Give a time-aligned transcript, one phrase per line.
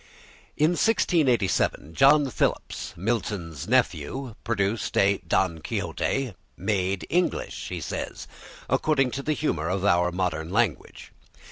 [0.57, 8.27] In 1687 John Phillips, Milton's nephew, produced a "Don Quixote" "made English," he says,
[8.67, 11.11] "according to the humour of our modern language."